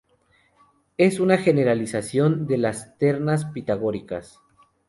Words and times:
Es 0.97 1.19
una 1.19 1.37
generalización 1.37 2.47
de 2.47 2.57
la 2.57 2.71
ternas 2.97 3.45
pitagóricas. 3.45 4.39